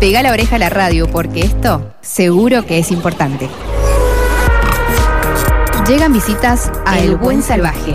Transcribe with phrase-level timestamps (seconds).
[0.00, 3.50] Pega la oreja a la radio porque esto seguro que es importante.
[5.86, 7.94] Llegan visitas a El Buen Salvaje.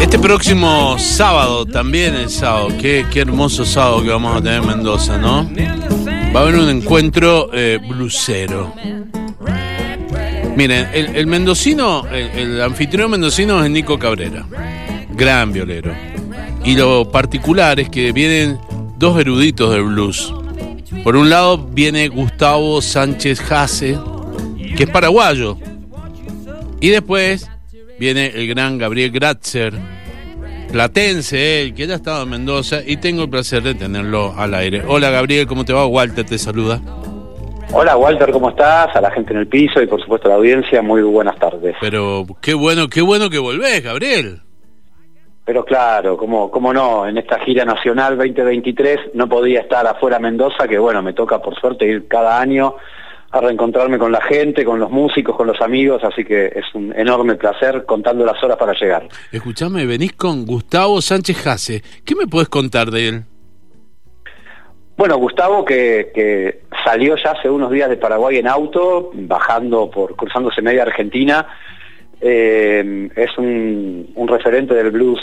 [0.00, 4.66] Este próximo sábado, también el sábado, qué, qué hermoso sábado que vamos a tener en
[4.66, 5.48] Mendoza, ¿no?
[6.34, 8.74] Va a haber un encuentro eh, blusero.
[10.56, 14.44] Miren, el, mendocino, el, el anfitrión mendocino es Nico Cabrera,
[15.10, 15.92] gran violero.
[16.64, 18.58] Y lo particular es que vienen
[18.98, 20.32] dos eruditos del blues.
[21.04, 23.98] Por un lado viene Gustavo Sánchez Jase,
[24.76, 25.58] que es paraguayo.
[26.80, 27.48] Y después
[27.98, 29.74] viene el gran Gabriel Gratzer,
[30.74, 34.54] platense él, que ya ha estado en Mendoza y tengo el placer de tenerlo al
[34.54, 34.82] aire.
[34.84, 35.86] Hola Gabriel, ¿cómo te va?
[35.86, 36.80] Walter te saluda.
[37.72, 38.88] Hola Walter, ¿cómo estás?
[38.96, 41.76] A la gente en el piso y por supuesto a la audiencia, muy buenas tardes.
[41.80, 44.40] Pero qué bueno, qué bueno que volvés, Gabriel.
[45.44, 50.66] Pero claro, como cómo no, en esta gira nacional 2023 no podía estar afuera Mendoza,
[50.66, 52.74] que bueno, me toca por suerte ir cada año
[53.34, 56.94] a reencontrarme con la gente, con los músicos, con los amigos, así que es un
[56.96, 59.08] enorme placer contando las horas para llegar.
[59.32, 61.82] Escuchame, venís con Gustavo Sánchez Jase.
[62.04, 63.22] ¿Qué me puedes contar de él?
[64.96, 70.14] Bueno, Gustavo, que, que salió ya hace unos días de Paraguay en auto, bajando por,
[70.14, 71.44] cruzándose media Argentina,
[72.20, 75.20] eh, es un, un, referente del blues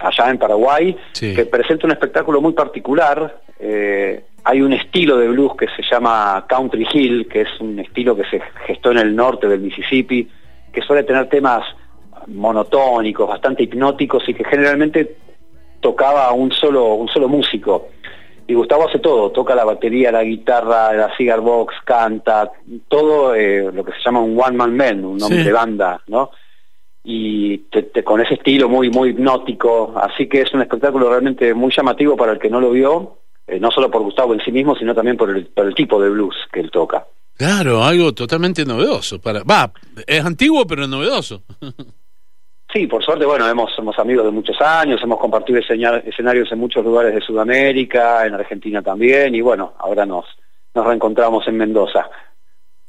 [0.00, 1.34] allá en Paraguay, Sí.
[1.34, 3.40] que presenta un espectáculo muy particular.
[3.58, 8.16] Eh, hay un estilo de blues que se llama Country Hill, que es un estilo
[8.16, 10.28] que se gestó en el norte del Mississippi,
[10.72, 11.64] que suele tener temas
[12.26, 15.16] monotónicos, bastante hipnóticos y que generalmente
[15.80, 17.88] tocaba un solo, un solo músico.
[18.46, 22.50] Y Gustavo hace todo, toca la batería, la guitarra, la cigar box, canta,
[22.88, 25.44] todo eh, lo que se llama un one man band, un nombre Sí.
[25.44, 26.30] de banda, ¿no?
[27.04, 31.52] Y te- te- con ese estilo muy muy hipnótico, así que es un espectáculo realmente
[31.54, 33.18] muy llamativo para el que no lo vio,
[33.48, 36.00] eh, no solo por Gustavo en sí mismo, sino también por el, por el tipo
[36.00, 37.06] de blues que él toca.
[37.36, 39.20] Claro, algo totalmente novedoso.
[39.20, 39.72] Para, va,
[40.06, 41.42] es antiguo pero novedoso.
[42.70, 46.58] Sí, por suerte, bueno, hemos, somos amigos de muchos años, hemos compartido escena- escenarios en
[46.58, 50.26] muchos lugares de Sudamérica, en Argentina también, y bueno, ahora nos,
[50.74, 52.10] nos reencontramos en Mendoza.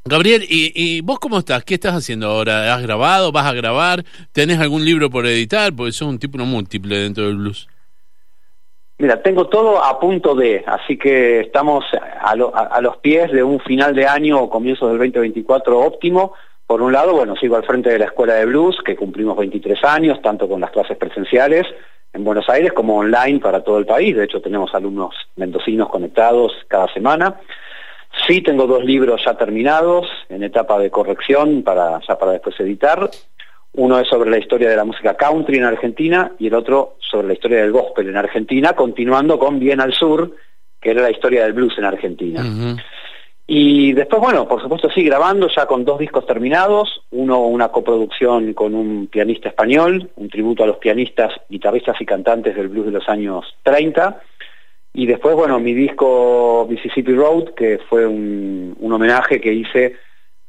[0.04, 1.64] Gabriel, ¿y, ¿y vos cómo estás?
[1.64, 2.76] ¿Qué estás haciendo ahora?
[2.76, 3.32] ¿Has grabado?
[3.32, 4.04] ¿Vas a grabar?
[4.34, 5.74] ¿Tenés algún libro por editar?
[5.74, 7.70] Porque sos un tipo no múltiple dentro del blues.
[9.00, 11.86] Mira, tengo todo a punto de, así que estamos
[12.22, 15.80] a, lo- a- a los pies de un final de año o comienzos del 2024
[15.80, 16.34] óptimo.
[16.68, 19.84] Por un lado, bueno, sigo al frente de la Escuela de Blues, que cumplimos 23
[19.86, 21.66] años, tanto con las clases presenciales
[22.14, 24.16] en Buenos Aires como online para todo el país.
[24.18, 27.40] De hecho, tenemos alumnos mendocinos conectados cada semana.
[28.28, 33.10] Sí, tengo dos libros ya terminados, en etapa de corrección, para, ya para después editar.
[33.74, 37.28] Uno es sobre la historia de la música country en Argentina y el otro sobre
[37.28, 40.36] la historia del gospel en Argentina, continuando con Bien al Sur,
[40.82, 42.44] que era la historia del blues en Argentina.
[43.52, 48.54] Y después, bueno, por supuesto sí, grabando ya con dos discos terminados, uno una coproducción
[48.54, 52.92] con un pianista español, un tributo a los pianistas, guitarristas y cantantes del blues de
[52.92, 54.22] los años 30,
[54.94, 59.96] y después, bueno, mi disco Mississippi Road, que fue un, un homenaje que hice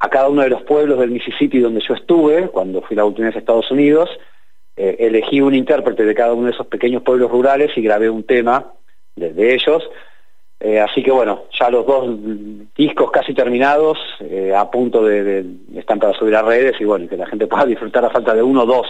[0.01, 3.27] a cada uno de los pueblos del Mississippi donde yo estuve, cuando fui la última
[3.29, 4.09] vez a Estados Unidos,
[4.77, 8.25] eh, elegí un intérprete de cada uno de esos pequeños pueblos rurales y grabé un
[8.25, 8.73] tema
[9.15, 9.83] de, de ellos,
[10.63, 12.19] eh, así que bueno, ya los dos
[12.77, 17.09] discos casi terminados, eh, a punto de, de- están para subir a redes y bueno,
[17.09, 18.87] que la gente pueda disfrutar a falta de uno o dos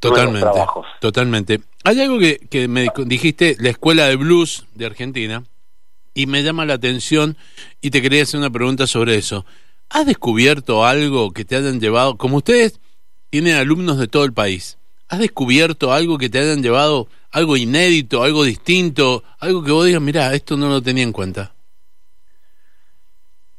[0.00, 0.40] Totalmente.
[0.40, 0.86] trabajos.
[1.00, 1.58] Totalmente.
[1.84, 5.44] Hay algo que, que me dijiste, la Escuela de Blues de Argentina,
[6.14, 7.36] y me llama la atención
[7.80, 9.44] y te quería hacer una pregunta sobre eso.
[9.92, 12.80] ¿Has descubierto algo que te hayan llevado, como ustedes
[13.28, 14.78] tienen alumnos de todo el país,
[15.10, 20.00] ¿has descubierto algo que te hayan llevado, algo inédito, algo distinto, algo que vos digas,
[20.00, 21.52] mira, esto no lo tenía en cuenta?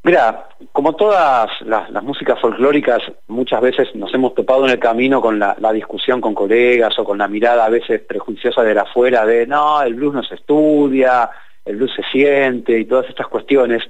[0.02, 5.22] Mira, como todas las, las músicas folclóricas, muchas veces nos hemos topado en el camino
[5.22, 9.24] con la, discusión con colegas o con la mirada a veces prejuiciosa de la afuera
[9.24, 11.30] de no, el blues no se estudia,
[11.64, 13.84] el blues se siente y todas estas cuestiones.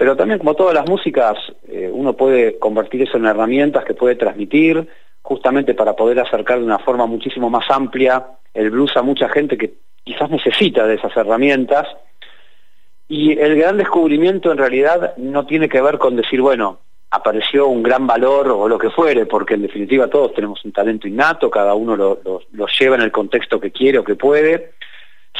[0.00, 1.36] Pero también como todas las músicas,
[1.68, 4.88] eh, uno puede convertir eso en herramientas que puede transmitir,
[5.20, 8.24] justamente para poder acercar de una forma muchísimo más amplia
[8.54, 11.86] el blues a mucha gente que quizás necesita de esas herramientas.
[13.08, 16.78] Y el gran descubrimiento en realidad no tiene que ver con decir, bueno,
[17.10, 21.08] apareció un gran valor o lo que fuere, porque en definitiva todos tenemos un talento
[21.08, 24.70] innato, cada uno lo, lo- lo lleva en el contexto que quiere o que puede,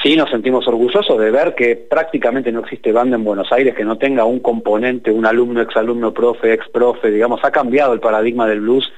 [0.02, 3.84] sí nos sentimos orgullosos de ver que prácticamente no existe banda en Buenos Aires que
[3.84, 8.46] no tenga un componente, un alumno, exalumno, profe, ex profe, digamos, ha cambiado el paradigma
[8.46, 8.90] del blues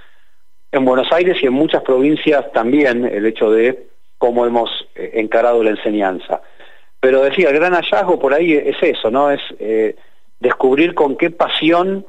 [0.70, 3.88] en Buenos Aires y en muchas provincias también el hecho de
[4.18, 6.40] cómo hemos eh, encarado la enseñanza.
[7.00, 9.30] Pero decía, el gran hallazgo por ahí es eso, ¿no?
[9.30, 9.96] Es eh,
[10.38, 12.06] descubrir con qué pasión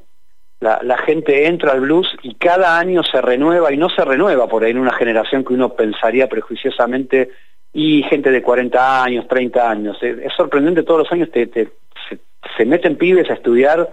[0.59, 4.47] la, la, gente entra al blues y cada año se renueva y no se renueva
[4.47, 7.31] por ahí en una generación que uno pensaría prejuiciosamente
[7.73, 9.97] y gente de 40 años, 30 años.
[10.01, 11.49] Es, sorprendente, todos los años te,
[12.57, 13.89] se, meten pibes a estudiar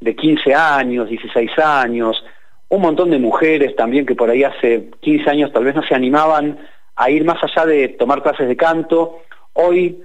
[0.00, 2.24] de 15 años, 16 años,
[2.68, 5.94] un montón de mujeres también que por ahí hace 15 años tal vez no se
[5.94, 6.58] animaban
[6.96, 9.20] a ir más allá de tomar clases de canto.
[9.52, 10.02] Hoy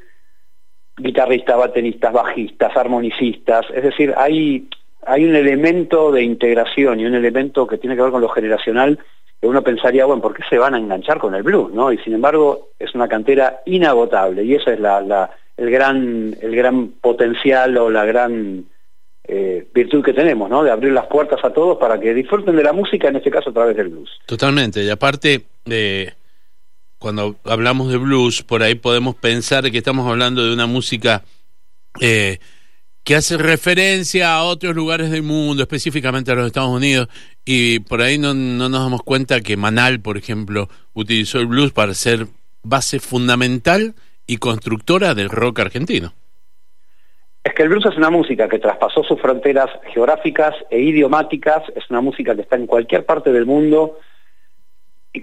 [0.98, 4.68] guitarristas, bateristas, bajistas, armonicistas, es decir, hay,
[5.06, 9.00] hay un elemento de integración y un elemento que tiene que ver con lo generacional
[9.42, 11.72] uno pensaría, bueno, ¿por qué se van a enganchar con el blues?
[11.74, 11.92] ¿no?
[11.92, 16.90] Y sin embargo es una cantera inagotable y esa es la, el, gran, el gran
[17.02, 18.66] potencial o la gran
[19.24, 20.64] eh, virtud que tenemos, ¿no?
[20.64, 23.52] De abrir las puertas a todos para que disfruten de la música, en este caso
[23.52, 24.10] a través del blues.
[24.26, 26.14] Totalmente, y aparte, eh,
[26.98, 31.24] cuando hablamos de blues, por ahí podemos pensar que estamos hablando de una música...
[32.02, 32.40] Eh,
[33.04, 37.08] que hace referencia a otros lugares del mundo, específicamente a los Estados Unidos,
[37.46, 41.72] y por ahí no, no nos damos cuenta que Manal, por ejemplo, utilizó el blues
[41.72, 42.28] para ser
[42.64, 43.96] base fundamental
[44.28, 46.14] y constructora del rock argentino.
[47.44, 51.90] Es que el blues es una música que traspasó sus fronteras geográficas e idiomáticas, es
[51.90, 53.98] una música que está en cualquier parte del mundo,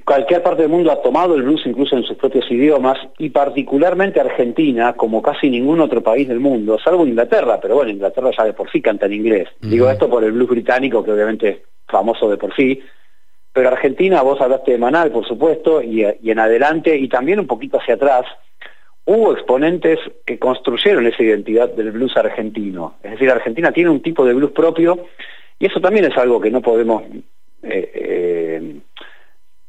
[0.05, 4.21] cualquier parte del mundo ha tomado el blues incluso en sus propios idiomas y particularmente
[4.21, 8.53] Argentina, como casi ningún otro país del mundo, salvo Inglaterra, pero bueno, Inglaterra ya de
[8.53, 9.49] por sí canta en inglés.
[9.61, 12.83] Digo esto por el blues británico, que obviamente es famoso de por sí,
[13.53, 17.47] pero Argentina, vos hablaste de Manal, por supuesto, y, y en adelante, y también un
[17.47, 18.27] poquito hacia atrás,
[19.07, 22.97] hubo exponentes que construyeron esa identidad del blues argentino.
[23.03, 25.07] Es decir, Argentina tiene un tipo de blues propio,
[25.59, 27.03] y eso también es algo que no podemos...
[27.63, 28.77] Eh, eh,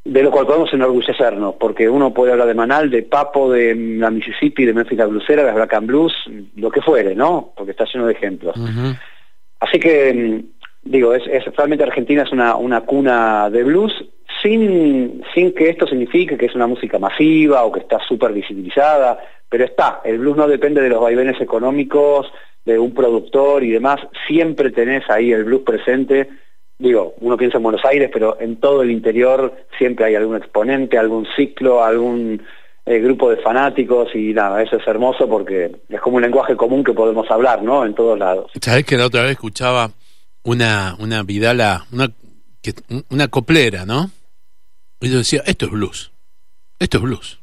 [0.04, 4.10] de lo cual podemos enorgullecernos, porque uno puede hablar de Manal, de Papo, de la
[4.10, 6.14] Mississippi, de Memphis la Bluesera, de Black and Blues,
[6.56, 7.52] lo que fuere, ¿no?
[7.56, 8.56] Porque está lleno de ejemplos.
[9.60, 11.24] Así que, mm, digo, es,
[11.56, 13.92] realmente Argentina es una, una cuna de blues,
[14.42, 19.18] sin, sin que esto signifique que es una música masiva o que está súper visibilizada,
[19.48, 22.30] pero está, el blues no depende de los vaivenes económicos,
[22.64, 26.28] de un productor y demás, siempre tenés ahí el blues presente
[26.78, 30.96] digo, uno piensa en Buenos Aires, pero en todo el interior siempre hay algún exponente,
[30.96, 32.42] algún ciclo, algún
[32.86, 36.84] eh, grupo de fanáticos y nada, eso es hermoso porque es como un lenguaje común
[36.84, 37.84] que podemos hablar, ¿no?
[37.84, 38.50] En todos lados.
[38.60, 39.90] ¿Sabés que la otra vez escuchaba
[40.44, 42.10] una, una Vidala, una,
[43.10, 44.10] una coplera, ¿no?
[45.00, 46.12] Y yo decía, esto es blues,
[46.78, 47.40] esto es blues.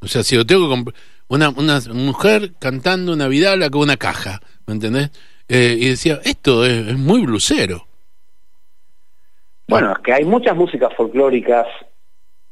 [0.00, 0.92] O sea, si yo tengo que
[1.28, 5.10] una, una mujer cantando una Vidala con una caja, ¿me entendés?
[5.48, 7.86] Eh, y decía, esto es, es muy blusero.
[9.68, 11.66] Bueno, es que hay muchas músicas folclóricas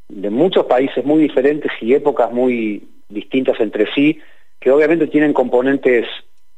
[0.08, 4.18] de muchos países muy diferentes y épocas muy distintas entre sí,
[4.58, 6.06] que obviamente tienen componentes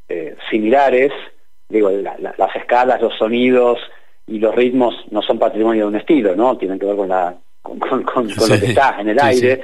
[0.09, 1.13] eh, similares,
[1.69, 3.79] digo, las escalas, los sonidos
[4.27, 6.57] y los ritmos no son patrimonio de un estilo, ¿no?
[6.57, 9.63] Tienen que ver con, la, con, lo que está en el aire.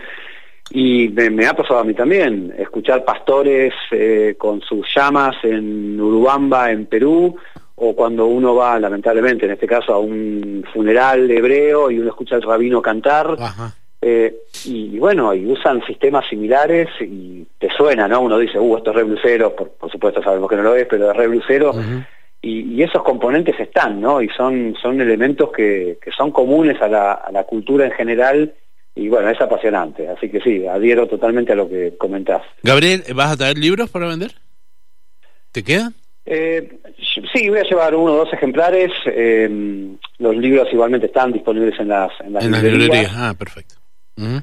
[0.71, 6.71] Y me, ha pasado a mí también, escuchar pastores eh, con sus llamas en Urubamba,
[6.71, 7.37] en Perú,
[7.81, 12.37] o cuando uno va, lamentablemente, en este caso, a un funeral hebreo y uno escucha
[12.37, 13.37] al rabino cantar,
[14.01, 18.21] eh, y, bueno, y usan sistemas similares y te suena, ¿no?
[18.21, 21.11] Uno dice, uh, esto es re blusero, por, supuesto sabemos que no lo es, pero
[21.11, 21.73] es re blusero,
[22.41, 24.23] y, esos componentes están, ¿no?
[24.23, 28.55] Y son, son elementos que, que son comunes a la, a la cultura en general,
[28.95, 32.43] y bueno, es apasionante, así que sí, adhiero totalmente a lo que comentás.
[32.63, 34.33] Gabriel, ¿vas a traer libros para vender?
[35.53, 35.95] ¿Te quedan?
[36.31, 36.81] Eh,
[37.33, 38.93] sí, voy a llevar uno o dos ejemplares.
[39.07, 43.13] Eh, los libros igualmente están disponibles en las, en las, librerías.
[43.17, 43.77] Ah, perfecto.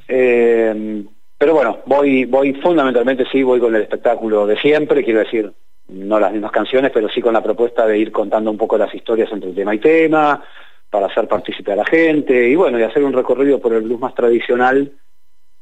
[0.07, 1.03] eh,
[1.37, 5.51] pero bueno, voy, voy fundamentalmente sí, voy con el espectáculo de siempre, quiero decir,
[5.89, 8.93] no las mismas canciones, pero sí con la propuesta de ir contando un poco las
[8.95, 10.43] historias entre tema y tema,
[10.89, 13.99] para hacer partícipe a la gente, y bueno, y hacer un recorrido por el blues
[13.99, 14.91] más tradicional,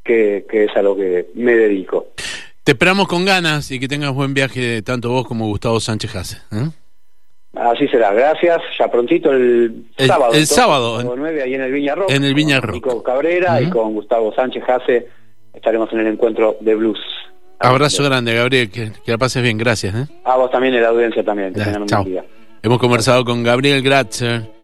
[0.01, 2.07] que, que es a lo que me dedico.
[2.63, 6.37] Te esperamos con ganas y que tengas buen viaje tanto vos como Gustavo Sánchez Hace.
[6.53, 6.69] ¿eh?
[7.55, 8.61] Así será, gracias.
[8.79, 10.33] Ya prontito el, sábado.
[10.33, 11.13] El sábado.
[11.15, 12.09] 9, ahí en el Viña Rock.
[12.09, 12.81] En el Viña Rock.
[12.81, 15.07] Con Cabrera y con Gustavo Sánchez Hace
[15.53, 16.99] estaremos en el encuentro de blues.
[17.59, 19.93] Abrazo grande, Gabriel, que, la pases bien, gracias.
[19.95, 20.07] ¿eh?
[20.23, 21.53] A vos también y la audiencia también.
[22.61, 24.53] Hemos conversado con Gabriel Gratzer.